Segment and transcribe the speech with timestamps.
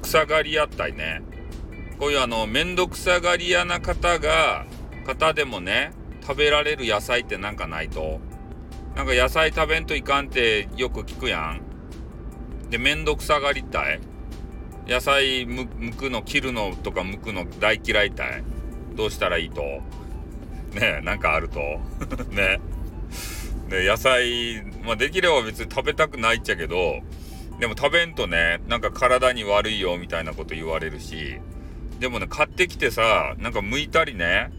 [0.00, 1.22] くさがり屋ったいね。
[1.98, 4.66] こういうあの、めんどくさがり屋な方が、
[5.06, 5.92] 方でもね、
[6.22, 8.20] 食べられる野菜ってなんかないと。
[8.96, 11.60] なんか野菜食べんといかんってよく聞くやん。
[12.70, 14.00] で、めんどくさがりたい。
[14.86, 18.42] 野菜むくの、切るのとか剥くの大嫌いたい。
[18.94, 19.62] どうしたらいいと？
[20.72, 21.60] ねなんかあると？
[22.30, 22.60] ね。
[23.68, 27.00] で、野菜、まあできれば別に食べたくないっちゃけど、
[27.60, 31.38] でも食べんとね、なんか体に悪いよみたいなこと言われるし、
[31.98, 34.50] でもね、買ってきてさ、なんか剥いたりね、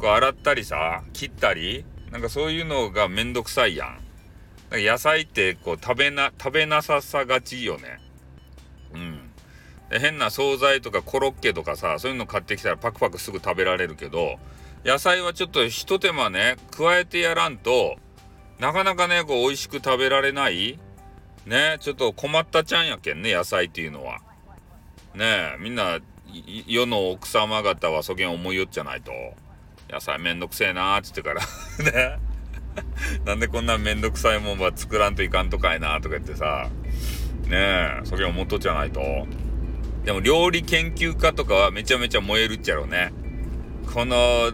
[0.00, 3.88] こう洗ったりさ、切ったり、なんかそういうのがめんどくさいやん。
[4.70, 8.00] なんか野菜ってこう食べな、食べなささがちよね。
[8.92, 9.30] うん。
[9.88, 14.40] で変な惣菜とかコロッケとかさ、そういうの買ってきたらパクパクすぐ食べられるけど、
[14.84, 17.98] 野菜はちょっとひと手間ね、加えてやらんと、
[18.58, 20.80] なかなかね、こう美味しく食べられない
[21.46, 24.20] ね、ちょっと困ったちゃんやけんね、野菜っていうのは。
[25.14, 26.00] ねえ、みんな、
[26.66, 29.12] 世の奥様方はそげん思いよっちゃないと。
[29.88, 31.40] 野菜めんどくせえなーっつってから
[31.92, 32.18] ね。
[33.24, 36.68] なんでこんなめんどくさいもんは作らんといかんとかいなとか言ってさ。
[37.44, 39.00] ねえ、そげん思っとっちゃないと。
[40.04, 43.12] でも料理研究家とかはめちゃめちゃ燃えるっちゃろうね。
[43.94, 44.50] この、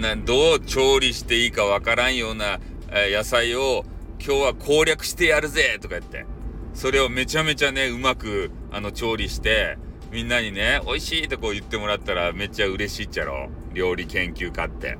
[0.00, 2.60] などう調理していいかわからんような、
[2.90, 3.86] え、野菜を
[4.24, 6.33] 今日は攻略してやるぜとか言って。
[6.74, 9.78] それをめちゃめちゃね、うまく、あの、調理して、
[10.10, 13.48] みんなにね、美味しいとこう言ってもらったらめっちゃ嬉しいっちゃろ。
[13.72, 14.96] 料理研究家って。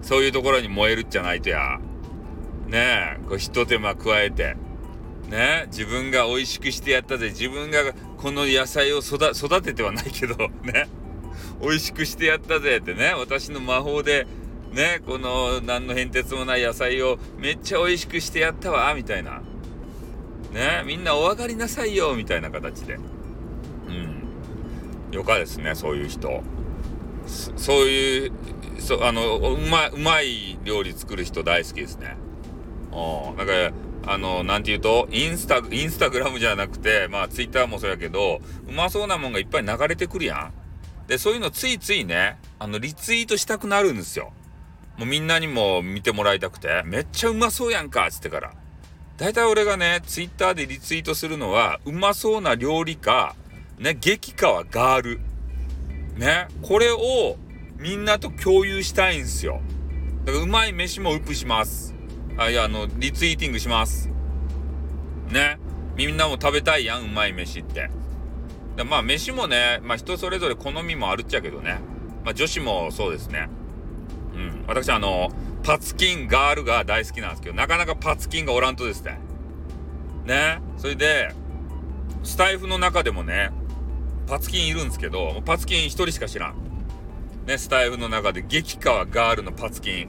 [0.00, 1.80] そういうところに燃えるっちゃないとや。
[2.66, 4.56] ねえ、こう一手間加えて。
[5.28, 7.28] ね自分が美味しくしてやったぜ。
[7.28, 10.88] 自分がこの野菜を育ててはないけど、 ね。
[11.60, 13.12] 美味しくしてやったぜってね。
[13.18, 14.26] 私の魔法で、
[14.72, 19.42] ね、この何の変哲もない野菜をめっちゃ美味しくしてやったわ、みたいな。
[20.52, 22.98] ねみんなお分かりなさいよ、みたいな形で
[23.88, 25.12] うん。
[25.12, 26.42] よかですね、そういう人。
[27.26, 28.32] そういう、
[28.78, 32.16] そあの、うまい、うまい料理作る人大好きですね。
[32.92, 33.36] うん。
[33.36, 33.52] か、
[34.06, 40.52] あの、なんて言うと、インスタ、インスタグラムじゃなくて、まあ、ツイッターもそうやけど、うまそうなもんがいっぱい流れてくるやん。
[41.08, 44.32] で、そういうのついついね、あの、リツイートしたくなるんですよ。
[44.96, 48.54] もうみんなにも見てもらいたくて、めっちゃうまそうやんかっつってから。
[49.16, 53.34] 大体俺がね、ツイッターでリツイートするのは、うまそうな料理か、
[53.78, 55.20] ね、激川ガール。
[56.16, 57.36] ね、これを
[57.78, 59.62] みんなと共有したいんですよ。
[60.26, 61.94] だからうまい飯もウップします。
[62.36, 64.10] あ、いや、あの、リツイーティングします。
[65.30, 65.58] ね。
[65.96, 67.90] みんなも食べたいやん、うまい飯って。
[68.76, 71.78] でまあ、飯もね、まあ人それぞれ好みもあるっちゃけどね。
[72.22, 73.48] まあ女子もそうですね。
[74.36, 74.64] うん。
[74.66, 75.30] 私あの、
[75.62, 79.18] パツキンガールが大好きなんですけど、なかなかパツキンがおらんとですね。
[80.24, 80.60] ね。
[80.76, 81.32] それで、
[82.22, 83.50] スタイフの中でもね、
[84.26, 86.54] パツキンいるんですけど、パツキン1人しか知らん。
[87.46, 90.08] ね、スタイフの中で激川ガールのパツキン。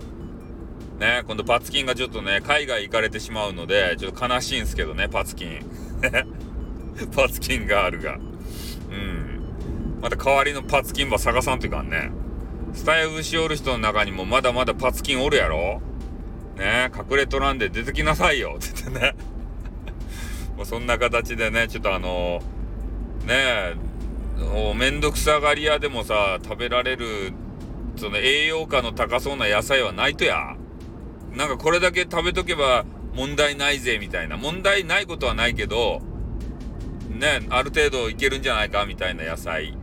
[0.99, 5.59] ね、今度パツキンがちょっとね、海外行かれてしまうので、ちょっと悲しいんですけどね、パツキン。
[7.15, 8.15] パツキンガールが。
[8.15, 9.99] うん。
[10.01, 12.11] また代わりのパツキンば探さんというかんね。
[12.73, 15.81] スタイフしおる人の中にもまだまだパツキンおるやろ？
[16.57, 16.91] ね？
[16.95, 19.15] 隠れとらんで出てきなさいよって言ってね。
[20.55, 23.75] もうそんな形でね、ちょっとあのー、ね？
[24.39, 27.33] え、めんどくさがり屋でもさ、食べられる、
[27.95, 30.55] その栄養価の高そうな野菜はないとや。
[31.35, 34.37] なんかこれだけ食べとけば問題ないぜ、みたいな。
[34.37, 36.01] 問題ないことはないけど、
[37.09, 39.76] ね、ある程度いけるんじゃないか、みたいな野菜。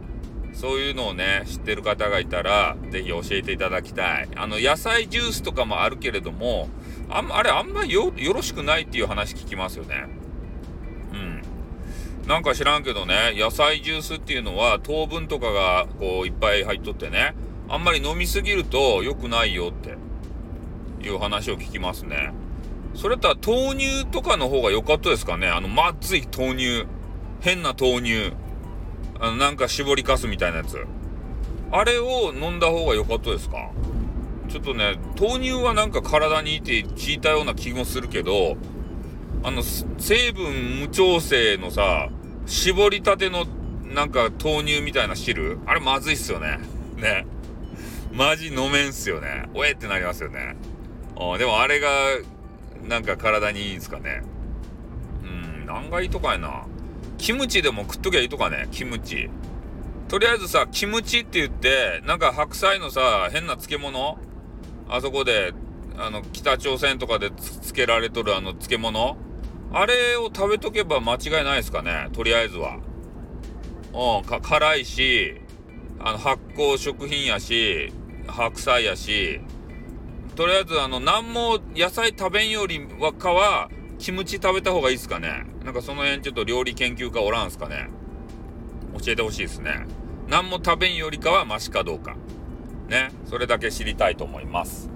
[0.55, 4.29] そういうのをね、知ってる方がいたら、ぜひ教えていただきたい。
[4.37, 6.69] あの、野菜ジュースとかもあるけれども、
[7.11, 10.07] あんあれ、あんまりよ、よろしくないっていう話聞きますよね。
[11.13, 11.43] うん
[12.27, 17.35] なんか知らんけどね、野菜ジュースっていうのは糖分とかがこういっぱい入っとってね、
[17.69, 22.33] あんまり飲みすぎると良くないよっていう話を聞きますね。
[22.95, 26.87] それとは豆乳とかの方が良かったですかねあの、まずい豆乳。
[27.41, 28.33] 変な豆乳。
[29.21, 30.85] あの、なんか絞りかすみたいなやつ。
[31.73, 33.71] あれを飲んだ方が良かったですか？
[34.49, 38.57] ちょっとね、豆乳はなんか体にいいって聞いたような気もするけど、
[39.43, 42.11] あの、成分無調整のさ、
[42.47, 43.47] 絞りたての
[43.83, 45.59] なんか豆乳みたいな汁？
[45.67, 46.59] あれまずいっすよね。
[46.97, 47.27] ね。
[48.13, 49.49] マジ飲めんっすよね。
[49.55, 50.57] おえってなりますよね。
[51.17, 51.89] あでもあれが、
[52.87, 54.23] なんか体にいいんすかね。
[55.25, 56.67] うん、何がいいとかやな。
[57.25, 59.31] キムチでも食っときゃいいとかね、キムチ。
[60.09, 64.19] とりあえずさ、キムチって言って、なんか白菜のさ、変な漬物？
[64.91, 65.55] あそこで、
[65.97, 69.17] あの、北朝鮮とかで漬けられとるあの漬物？
[69.73, 72.11] あれを食べとけば間違いないですかね。
[72.13, 72.77] とりあえずは。
[73.95, 75.41] うん、か辛いし、
[76.01, 77.91] あの、発酵食品やし、
[78.27, 79.41] 白菜やし、
[80.37, 83.71] とりあえず、あの、何も野菜食べんよりはかは、
[84.05, 85.47] キムチ食べた方がいいですかね？
[85.65, 87.89] なんかその辺ちょっと料理研究家おらんすかね？
[89.03, 89.87] 教えてほしいですね。
[90.29, 92.15] 何も食べんよりかはマシかどうか。
[92.87, 93.13] ね？
[93.25, 94.91] それだけ知りたいと思います。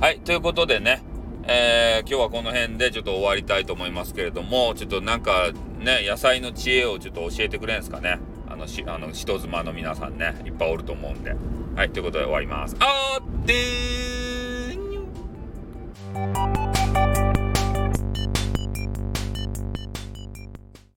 [0.00, 0.18] はい。
[0.18, 1.04] ということでね、
[1.44, 8.18] えー、今日はこの辺でちょっと終わりたいと思いますけれども、ちょっとなんかね、野菜の知恵をちょっと教えてくれんすかね？
[8.48, 11.36] あの、し、あの、人妻の皆さんね、いっぱいおると思うんで。
[11.76, 11.90] はい。
[11.90, 12.74] ということで終わります。
[12.80, 16.59] あーってー